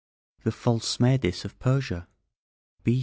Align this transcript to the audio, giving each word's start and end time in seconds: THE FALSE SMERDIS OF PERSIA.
THE 0.43 0.51
FALSE 0.51 0.85
SMERDIS 0.87 1.45
OF 1.45 1.59
PERSIA. 1.59 2.07